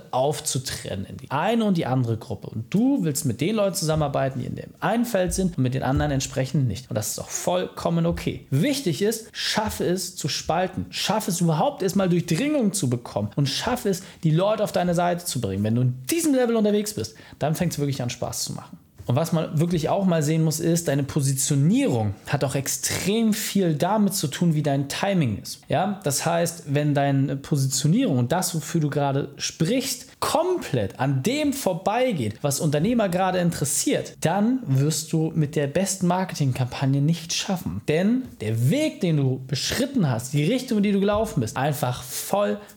aufzutrennen 0.85 1.05
in 1.05 1.17
die 1.17 1.31
eine 1.31 1.65
und 1.65 1.77
die 1.77 1.85
andere 1.85 2.17
Gruppe. 2.17 2.47
Und 2.47 2.73
du 2.73 3.03
willst 3.03 3.25
mit 3.25 3.41
den 3.41 3.55
Leuten 3.55 3.75
zusammenarbeiten, 3.75 4.39
die 4.39 4.45
in 4.45 4.55
dem 4.55 4.69
einen 4.79 5.05
Feld 5.05 5.33
sind 5.33 5.57
und 5.57 5.63
mit 5.63 5.73
den 5.73 5.83
anderen 5.83 6.11
entsprechend 6.11 6.67
nicht. 6.67 6.89
Und 6.89 6.95
das 6.95 7.09
ist 7.09 7.19
auch 7.19 7.29
vollkommen 7.29 8.05
okay. 8.05 8.45
Wichtig 8.49 9.01
ist, 9.01 9.27
schaffe 9.31 9.85
es 9.85 10.15
zu 10.15 10.27
spalten. 10.27 10.85
Schaffe 10.89 11.31
es 11.31 11.41
überhaupt 11.41 11.83
erstmal 11.83 12.09
Durchdringung 12.09 12.73
zu 12.73 12.89
bekommen 12.89 13.29
und 13.35 13.47
schaffe 13.49 13.89
es, 13.89 14.03
die 14.23 14.31
Leute 14.31 14.63
auf 14.63 14.71
deine 14.71 14.93
Seite 14.93 15.25
zu 15.25 15.41
bringen. 15.41 15.63
Wenn 15.63 15.75
du 15.75 15.81
in 15.81 16.03
diesem 16.09 16.33
Level 16.33 16.55
unterwegs 16.55 16.93
bist, 16.93 17.15
dann 17.39 17.55
fängt 17.55 17.73
es 17.73 17.79
wirklich 17.79 18.01
an 18.01 18.09
Spaß 18.09 18.45
zu 18.45 18.53
machen. 18.53 18.77
Und 19.05 19.15
was 19.15 19.31
man 19.31 19.59
wirklich 19.59 19.89
auch 19.89 20.05
mal 20.05 20.23
sehen 20.23 20.43
muss, 20.43 20.59
ist, 20.59 20.87
deine 20.87 21.03
Positionierung 21.03 22.15
hat 22.27 22.43
auch 22.43 22.55
extrem 22.55 23.33
viel 23.33 23.75
damit 23.75 24.15
zu 24.15 24.27
tun, 24.27 24.55
wie 24.55 24.63
dein 24.63 24.89
Timing 24.89 25.41
ist. 25.41 25.61
Ja, 25.67 25.99
das 26.03 26.25
heißt, 26.25 26.73
wenn 26.73 26.93
deine 26.93 27.35
Positionierung 27.35 28.17
und 28.17 28.31
das, 28.31 28.55
wofür 28.55 28.81
du 28.81 28.89
gerade 28.89 29.29
sprichst, 29.37 30.19
komplett 30.19 30.99
an 30.99 31.21
dem 31.21 31.53
vorbeigeht, 31.53 32.39
was 32.41 32.59
Unternehmer 32.59 33.09
gerade 33.09 33.39
interessiert, 33.39 34.17
dann 34.21 34.59
wirst 34.65 35.13
du 35.13 35.31
mit 35.35 35.55
der 35.55 35.67
besten 35.67 36.07
Marketingkampagne 36.07 37.01
nicht 37.01 37.33
schaffen. 37.33 37.81
Denn 37.87 38.23
der 38.41 38.69
Weg, 38.69 39.01
den 39.01 39.17
du 39.17 39.41
beschritten 39.45 40.09
hast, 40.09 40.33
die 40.33 40.43
Richtung, 40.43 40.77
in 40.77 40.83
die 40.83 40.91
du 40.93 40.99
gelaufen 40.99 41.41
bist, 41.41 41.57
einfach 41.57 42.01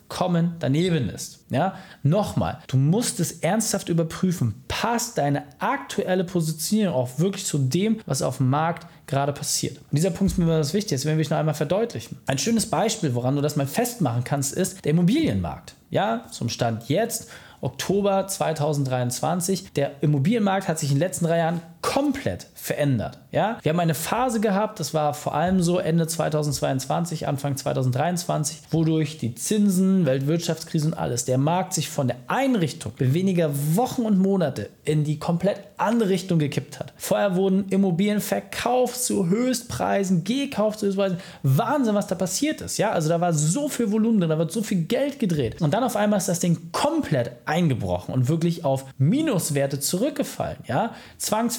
vollkommen 0.09 0.57
daneben 0.59 1.09
ist. 1.11 1.45
Ja, 1.50 1.77
nochmal, 2.03 2.59
du 2.67 2.77
musst 2.77 3.21
es 3.21 3.41
ernsthaft 3.41 3.88
überprüfen 3.88 4.65
passt 4.69 5.19
deine 5.19 5.45
aktuelle 5.59 6.25
Positionierung 6.25 6.95
auch 6.95 7.19
wirklich 7.19 7.45
zu 7.45 7.59
dem, 7.59 8.00
was 8.07 8.23
auf 8.23 8.38
dem 8.38 8.50
Markt 8.50 8.87
gerade 9.07 9.33
passiert. 9.33 9.79
Und 9.79 9.97
dieser 9.97 10.11
Punkt 10.11 10.33
ist 10.33 10.38
mir 10.38 10.45
besonders 10.45 10.75
wichtig, 10.75 10.93
das 10.93 11.05
werden 11.05 11.19
wir 11.19 11.25
noch 11.29 11.37
einmal 11.37 11.55
verdeutlichen. 11.55 12.19
Ein 12.27 12.38
schönes 12.38 12.67
Beispiel, 12.67 13.15
woran 13.15 13.37
du 13.37 13.43
das 13.43 13.57
mal 13.57 13.67
festmachen 13.67 14.25
kannst, 14.25 14.55
ist 14.55 14.85
der 14.85 14.93
Immobilienmarkt. 14.93 15.75
Ja, 15.91 16.27
zum 16.31 16.49
Stand 16.49 16.88
jetzt 16.88 17.29
Oktober 17.61 18.27
2023. 18.27 19.73
Der 19.73 20.03
Immobilienmarkt 20.03 20.69
hat 20.69 20.79
sich 20.79 20.91
in 20.91 20.97
den 20.97 21.00
letzten 21.00 21.25
drei 21.25 21.38
Jahren 21.38 21.61
komplett 21.81 22.47
verändert. 22.55 23.19
Ja? 23.31 23.59
Wir 23.63 23.71
haben 23.71 23.81
eine 23.81 23.95
Phase 23.95 24.41
gehabt, 24.41 24.81
das 24.81 24.95
war 24.95 25.15
vor 25.15 25.35
allem 25.35 25.63
so 25.63 25.79
Ende 25.79 26.07
2022, 26.07 27.27
Anfang 27.29 27.57
2023, 27.57 28.59
wodurch 28.71 29.19
die 29.19 29.35
Zinsen, 29.35 30.07
Weltwirtschaftskrise 30.07 30.89
und 30.89 30.95
alles, 30.95 31.25
der 31.25 31.39
Markt 31.39 31.75
sich 31.75 31.89
von 31.89 32.09
der 32.09 32.17
Einrichtung 32.27 32.93
in 32.99 33.15
weniger 33.15 33.51
Wochen 33.77 34.03
und 34.03 34.19
Monate 34.19 34.71
in 34.85 35.05
die 35.05 35.19
komplett 35.19 35.61
andere 35.77 36.09
Richtung 36.09 36.39
gekippt 36.39 36.81
hat. 36.81 36.93
Vorher 36.97 37.37
wurden 37.37 37.69
Immobilien 37.69 38.21
verkauft 38.21 39.03
zu 39.03 39.29
Höchstpreisen, 39.29 40.25
gekauft 40.25 40.81
zu 40.81 40.87
Höchstpreisen. 40.87 41.19
Wahnsinn, 41.43 41.95
was 41.95 42.07
da 42.07 42.15
passiert 42.15 42.61
ist. 42.61 42.79
Ja? 42.79 42.91
Also 42.91 43.09
da 43.09 43.21
war 43.21 43.33
so 43.33 43.69
viel 43.69 43.93
Volumen 43.93 44.21
drin, 44.21 44.31
da 44.31 44.39
wird 44.39 44.53
so 44.53 44.63
viel 44.63 44.83
Geld 44.83 45.19
gedreht. 45.19 45.61
Und 45.61 45.75
dann 45.75 45.85
auf 45.85 45.97
einmal 45.97 46.19
ist 46.19 46.29
das 46.29 46.41
Ding 46.41 46.73
komplett 46.73 47.33
eingebrochen 47.45 48.13
und 48.13 48.29
wirklich 48.29 48.65
auf 48.65 48.87
Minuswerte 48.99 49.81
zurückgefallen. 49.81 50.59
Ja? 50.67 50.95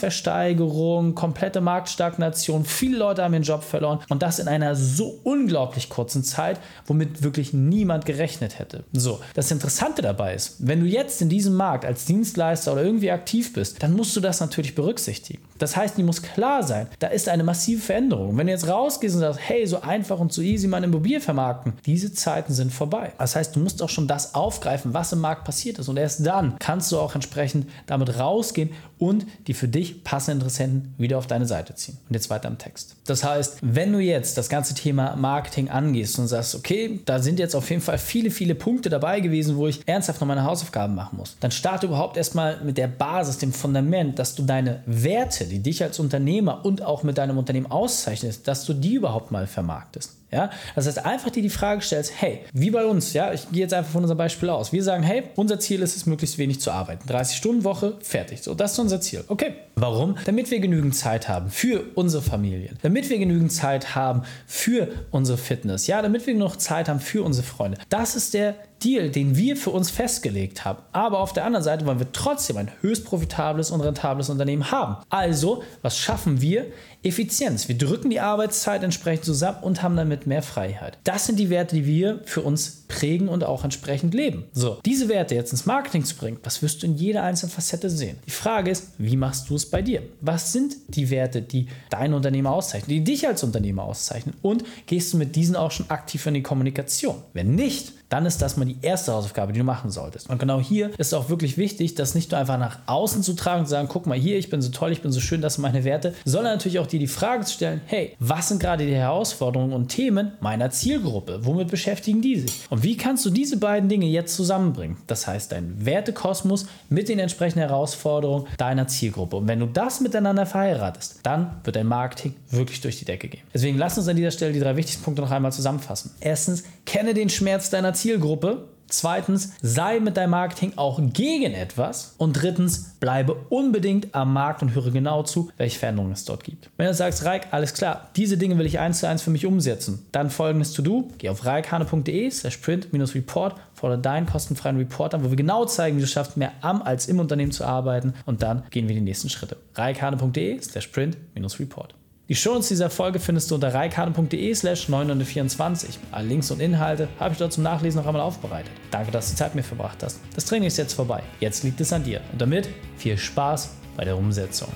Zwangsversteigerung, 0.09 1.15
komplette 1.15 1.61
Marktstagnation, 1.61 2.65
viele 2.65 2.97
Leute 2.97 3.23
haben 3.23 3.33
ihren 3.33 3.43
Job 3.43 3.63
verloren 3.63 3.99
und 4.09 4.21
das 4.21 4.39
in 4.39 4.47
einer 4.47 4.75
so 4.75 5.19
unglaublich 5.23 5.89
kurzen 5.89 6.23
Zeit, 6.23 6.59
womit 6.85 7.23
wirklich 7.23 7.53
niemand 7.53 8.05
gerechnet 8.05 8.59
hätte. 8.59 8.83
So, 8.91 9.19
das 9.35 9.51
Interessante 9.51 10.01
dabei 10.01 10.33
ist, 10.33 10.55
wenn 10.59 10.81
du 10.81 10.85
jetzt 10.87 11.21
in 11.21 11.29
diesem 11.29 11.53
Markt 11.53 11.85
als 11.85 12.05
Dienstleister 12.05 12.73
oder 12.73 12.83
irgendwie 12.83 13.11
aktiv 13.11 13.53
bist, 13.53 13.81
dann 13.83 13.93
musst 13.93 14.15
du 14.15 14.19
das 14.19 14.39
natürlich 14.39 14.75
berücksichtigen. 14.75 15.41
Das 15.59 15.77
heißt, 15.77 15.97
dir 15.97 16.03
muss 16.03 16.21
klar 16.21 16.63
sein, 16.63 16.87
da 16.99 17.07
ist 17.07 17.29
eine 17.29 17.43
massive 17.43 17.81
Veränderung. 17.81 18.37
Wenn 18.37 18.47
du 18.47 18.53
jetzt 18.53 18.67
rausgehst 18.67 19.15
und 19.15 19.21
sagst, 19.21 19.39
hey, 19.43 19.67
so 19.67 19.81
einfach 19.81 20.19
und 20.19 20.33
so 20.33 20.41
easy 20.41 20.67
meine 20.67 20.87
Immobilie 20.87 21.21
vermarkten, 21.21 21.73
diese 21.85 22.13
Zeiten 22.13 22.53
sind 22.53 22.73
vorbei. 22.73 23.13
Das 23.17 23.35
heißt, 23.35 23.55
du 23.55 23.59
musst 23.59 23.81
auch 23.83 23.89
schon 23.89 24.07
das 24.07 24.33
aufgreifen, 24.33 24.93
was 24.93 25.13
im 25.13 25.19
Markt 25.19 25.43
passiert 25.43 25.77
ist. 25.79 25.87
Und 25.87 25.97
erst 25.97 26.25
dann 26.25 26.55
kannst 26.59 26.91
du 26.91 26.99
auch 26.99 27.13
entsprechend 27.13 27.67
damit 27.85 28.17
rausgehen 28.19 28.71
und 28.97 29.25
die 29.47 29.53
für 29.53 29.67
dich 29.67 30.03
passenden 30.03 30.39
Interessenten 30.39 30.93
wieder 30.97 31.17
auf 31.17 31.27
deine 31.27 31.45
Seite 31.45 31.75
ziehen. 31.75 31.97
Und 32.07 32.13
jetzt 32.15 32.29
weiter 32.29 32.49
im 32.49 32.57
Text. 32.57 32.95
Das 33.05 33.23
heißt, 33.23 33.57
wenn 33.61 33.91
du 33.91 33.99
jetzt 33.99 34.37
das 34.37 34.49
ganze 34.49 34.73
Thema 34.73 35.15
Marketing 35.15 35.69
angehst 35.69 36.19
und 36.19 36.27
sagst, 36.27 36.55
okay, 36.55 36.99
da 37.05 37.19
sind 37.19 37.39
jetzt 37.39 37.55
auf 37.55 37.69
jeden 37.69 37.81
Fall 37.81 37.97
viele, 37.97 38.31
viele 38.31 38.55
Punkte 38.55 38.89
dabei 38.89 39.19
gewesen, 39.19 39.57
wo 39.57 39.67
ich 39.67 39.81
ernsthaft 39.85 40.21
noch 40.21 40.27
meine 40.27 40.43
Hausaufgaben 40.43 40.95
machen 40.95 41.17
muss, 41.17 41.37
dann 41.39 41.51
starte 41.51 41.87
überhaupt 41.87 42.17
erstmal 42.17 42.61
mit 42.63 42.77
der 42.77 42.87
Basis, 42.87 43.37
dem 43.37 43.53
Fundament, 43.53 44.19
dass 44.19 44.35
du 44.35 44.43
deine 44.43 44.83
Werte, 44.85 45.45
die 45.49 45.59
dich 45.59 45.83
als 45.83 45.99
Unternehmer 45.99 46.63
und 46.65 46.81
auch 46.81 47.03
mit 47.03 47.17
deinem 47.17 47.37
Unternehmen 47.37 47.71
auszeichnest, 47.71 48.47
dass 48.47 48.65
du 48.65 48.73
die 48.73 48.93
überhaupt 48.93 49.31
mal 49.31 49.47
vermarktest. 49.47 50.18
Ja? 50.31 50.49
Das 50.75 50.87
heißt, 50.87 51.05
einfach 51.05 51.29
dir 51.29 51.41
die 51.41 51.49
Frage 51.49 51.81
stellst, 51.81 52.13
hey, 52.17 52.41
wie 52.53 52.71
bei 52.71 52.85
uns, 52.85 53.13
ja, 53.13 53.33
ich 53.33 53.49
gehe 53.51 53.61
jetzt 53.61 53.73
einfach 53.73 53.91
von 53.91 54.03
unserem 54.03 54.17
Beispiel 54.17 54.49
aus. 54.49 54.71
Wir 54.71 54.83
sagen, 54.83 55.03
hey, 55.03 55.23
unser 55.35 55.59
Ziel 55.59 55.81
ist 55.81 55.95
es, 55.95 56.05
möglichst 56.05 56.37
wenig 56.37 56.61
zu 56.61 56.71
arbeiten. 56.71 57.07
30 57.07 57.37
Stunden 57.37 57.63
Woche, 57.63 57.97
fertig. 58.01 58.41
So, 58.41 58.53
das 58.53 58.73
ist 58.73 58.79
unser 58.79 59.01
Ziel. 59.01 59.23
Okay. 59.27 59.53
Warum? 59.75 60.15
Damit 60.25 60.51
wir 60.51 60.59
genügend 60.59 60.93
Zeit 60.93 61.29
haben 61.29 61.49
für 61.49 61.83
unsere 61.95 62.21
Familien. 62.21 62.77
Damit 62.81 63.09
wir 63.09 63.17
genügend 63.17 63.51
Zeit 63.51 63.95
haben 63.95 64.23
für 64.45 64.89
unsere 65.11 65.37
Fitness. 65.37 65.87
Ja, 65.87 66.01
damit 66.01 66.27
wir 66.27 66.33
genug 66.33 66.57
Zeit 66.57 66.89
haben 66.89 66.99
für 66.99 67.23
unsere 67.23 67.47
Freunde. 67.47 67.77
Das 67.87 68.15
ist 68.15 68.33
der 68.33 68.55
Deal, 68.83 69.09
den 69.09 69.35
wir 69.35 69.57
für 69.57 69.71
uns 69.71 69.89
festgelegt 69.89 70.65
haben. 70.65 70.79
Aber 70.91 71.19
auf 71.19 71.33
der 71.33 71.45
anderen 71.45 71.63
Seite 71.63 71.85
wollen 71.85 71.99
wir 71.99 72.11
trotzdem 72.11 72.57
ein 72.57 72.71
höchst 72.81 73.05
profitables 73.05 73.71
und 73.71 73.81
rentables 73.81 74.29
Unternehmen 74.29 74.71
haben. 74.71 74.97
Also, 75.09 75.63
was 75.81 75.97
schaffen 75.97 76.41
wir? 76.41 76.65
Effizienz. 77.01 77.67
Wir 77.69 77.77
drücken 77.77 78.09
die 78.09 78.19
Arbeitszeit 78.19 78.83
entsprechend 78.83 79.25
zusammen 79.25 79.63
und 79.63 79.81
haben 79.81 79.95
damit 79.95 80.27
mehr 80.27 80.41
Freiheit. 80.41 80.97
Das 81.05 81.25
sind 81.25 81.39
die 81.39 81.49
Werte, 81.49 81.75
die 81.75 81.85
wir 81.85 82.21
für 82.25 82.41
uns 82.41 82.83
prägen 82.89 83.29
und 83.29 83.43
auch 83.43 83.63
entsprechend 83.63 84.13
leben. 84.13 84.45
So, 84.51 84.79
diese 84.85 85.07
Werte 85.07 85.35
jetzt 85.35 85.51
ins 85.51 85.65
Marketing 85.65 86.03
zu 86.03 86.15
bringen, 86.15 86.39
das 86.43 86.61
wirst 86.61 86.83
du 86.83 86.87
in 86.87 86.95
jeder 86.95 87.23
einzelnen 87.23 87.51
Facette 87.51 87.89
sehen. 87.89 88.17
Die 88.25 88.31
Frage 88.31 88.71
ist, 88.71 88.91
wie 88.97 89.15
machst 89.15 89.49
du 89.49 89.55
es 89.55 89.69
bei 89.69 89.81
dir? 89.81 90.01
Was 90.19 90.51
sind 90.51 90.75
die 90.87 91.09
Werte, 91.09 91.41
die 91.41 91.67
dein 91.89 92.13
Unternehmer 92.13 92.51
auszeichnen, 92.51 92.89
die 92.89 93.03
dich 93.03 93.27
als 93.27 93.43
Unternehmer 93.43 93.83
auszeichnen? 93.83 94.35
Und 94.41 94.63
gehst 94.85 95.13
du 95.13 95.17
mit 95.17 95.35
diesen 95.35 95.55
auch 95.55 95.71
schon 95.71 95.89
aktiv 95.89 96.25
in 96.25 96.33
die 96.33 96.43
Kommunikation? 96.43 97.23
Wenn 97.33 97.55
nicht, 97.55 97.93
dann 98.09 98.25
ist 98.25 98.41
das 98.41 98.57
mal 98.57 98.65
die 98.65 98.77
erste 98.81 99.13
Hausaufgabe, 99.13 99.53
die 99.53 99.59
du 99.59 99.65
machen 99.65 99.91
solltest. 99.91 100.29
Und 100.29 100.39
genau 100.39 100.59
hier 100.59 100.91
ist 100.97 101.13
auch 101.13 101.29
wirklich 101.29 101.57
wichtig, 101.57 101.95
das 101.95 102.15
nicht 102.15 102.31
nur 102.31 102.39
einfach 102.39 102.57
nach 102.57 102.79
außen 102.87 103.23
zu 103.23 103.33
tragen 103.33 103.61
und 103.61 103.65
zu 103.67 103.71
sagen, 103.71 103.87
guck 103.89 104.07
mal 104.07 104.17
hier, 104.17 104.37
ich 104.37 104.49
bin 104.49 104.61
so 104.61 104.69
toll, 104.69 104.91
ich 104.91 105.01
bin 105.01 105.11
so 105.11 105.19
schön, 105.19 105.41
das 105.41 105.55
sind 105.55 105.61
meine 105.61 105.83
Werte, 105.83 106.13
sondern 106.25 106.53
natürlich 106.53 106.79
auch 106.79 106.87
dir 106.87 106.99
die 106.99 107.07
Frage 107.07 107.45
zu 107.45 107.53
stellen, 107.53 107.81
hey, 107.85 108.15
was 108.19 108.49
sind 108.49 108.59
gerade 108.59 108.85
die 108.85 108.95
Herausforderungen 108.95 109.73
und 109.73 109.89
Themen 109.89 110.33
meiner 110.39 110.69
Zielgruppe? 110.71 111.45
Womit 111.45 111.69
beschäftigen 111.69 112.21
die 112.21 112.39
sich? 112.39 112.67
Und 112.69 112.83
wie 112.83 112.97
kannst 112.97 113.25
du 113.25 113.29
diese 113.29 113.57
beiden 113.57 113.89
Dinge 113.89 114.07
jetzt 114.07 114.35
zusammenbringen? 114.35 114.97
Das 115.07 115.27
heißt, 115.27 115.51
dein 115.51 115.85
Wertekosmos 115.85 116.65
mit 116.89 117.09
den 117.09 117.19
entsprechenden 117.19 117.67
Herausforderungen 117.67 118.47
deiner 118.57 118.87
Zielgruppe. 118.87 119.37
Und 119.37 119.47
wenn 119.47 119.59
du 119.59 119.67
das 119.67 120.01
miteinander 120.01 120.45
verheiratest, 120.45 121.19
dann 121.23 121.59
wird 121.63 121.75
dein 121.75 121.87
Marketing 121.87 122.35
wirklich 122.49 122.81
durch 122.81 122.97
die 122.97 123.05
Decke 123.05 123.27
gehen. 123.27 123.43
Deswegen 123.53 123.77
lass 123.77 123.97
uns 123.97 124.07
an 124.07 124.15
dieser 124.15 124.31
Stelle 124.31 124.53
die 124.53 124.59
drei 124.59 124.75
wichtigsten 124.75 125.03
Punkte 125.03 125.21
noch 125.21 125.31
einmal 125.31 125.51
zusammenfassen. 125.51 126.11
Erstens, 126.19 126.63
kenne 126.85 127.13
den 127.13 127.29
Schmerz 127.29 127.69
deiner 127.69 127.93
Zielgruppe. 127.99 128.69
Zweitens, 128.91 129.53
sei 129.61 129.99
mit 129.99 130.17
deinem 130.17 130.31
Marketing 130.31 130.73
auch 130.75 130.99
gegen 131.13 131.53
etwas. 131.53 132.15
Und 132.17 132.33
drittens, 132.33 132.95
bleibe 132.99 133.35
unbedingt 133.49 134.15
am 134.15 134.33
Markt 134.33 134.63
und 134.63 134.73
höre 134.73 134.89
genau 134.89 135.21
zu, 135.21 135.51
welche 135.57 135.77
Veränderungen 135.77 136.13
es 136.13 136.25
dort 136.25 136.43
gibt. 136.43 136.71
Wenn 136.75 136.87
du 136.87 136.93
sagst, 136.95 137.23
Reik, 137.23 137.49
alles 137.51 137.75
klar, 137.75 138.09
diese 138.15 138.37
Dinge 138.37 138.57
will 138.57 138.65
ich 138.65 138.79
eins 138.79 138.99
zu 138.99 139.07
eins 139.07 139.21
für 139.21 139.29
mich 139.29 139.45
umsetzen, 139.45 140.07
dann 140.11 140.31
folgendes 140.31 140.73
To-Do, 140.73 141.09
geh 141.19 141.29
auf 141.29 141.45
reikhane.de 141.45 142.31
slash 142.31 142.57
print-report, 142.57 143.55
fordere 143.73 143.99
deinen 143.99 144.25
kostenfreien 144.25 144.77
Report 144.77 145.13
an, 145.13 145.23
wo 145.23 145.29
wir 145.29 145.37
genau 145.37 145.65
zeigen, 145.65 145.97
wie 145.97 146.01
du 146.01 146.07
schaffst, 146.07 146.35
mehr 146.35 146.53
am 146.61 146.81
als 146.81 147.07
im 147.07 147.19
Unternehmen 147.19 147.51
zu 147.51 147.65
arbeiten 147.65 148.15
und 148.25 148.41
dann 148.41 148.63
gehen 148.71 148.87
wir 148.87 148.95
die 148.95 149.01
nächsten 149.01 149.29
Schritte. 149.29 149.57
reikhane.de 149.75 150.59
slash 150.61 150.87
print-report. 150.87 151.98
Die 152.29 152.35
Shownotes 152.35 152.67
dieser 152.67 152.91
Folge 152.91 153.19
findest 153.19 153.49
du 153.49 153.55
unter 153.55 153.73
reikane.de 153.73 154.53
slash 154.53 154.87
924. 154.87 155.97
Alle 156.11 156.27
Links 156.27 156.51
und 156.51 156.59
Inhalte 156.59 157.07
habe 157.19 157.31
ich 157.31 157.39
dort 157.39 157.51
zum 157.51 157.63
Nachlesen 157.63 157.99
noch 157.99 158.07
einmal 158.07 158.21
aufbereitet. 158.21 158.71
Danke, 158.91 159.11
dass 159.11 159.31
du 159.31 159.35
Zeit 159.35 159.55
mir 159.55 159.63
verbracht 159.63 160.03
hast. 160.03 160.19
Das 160.35 160.45
Training 160.45 160.67
ist 160.67 160.77
jetzt 160.77 160.93
vorbei. 160.93 161.23
Jetzt 161.39 161.63
liegt 161.63 161.81
es 161.81 161.91
an 161.91 162.03
dir. 162.03 162.21
Und 162.31 162.39
damit 162.39 162.69
viel 162.97 163.17
Spaß 163.17 163.71
bei 163.97 164.05
der 164.05 164.15
Umsetzung. 164.15 164.69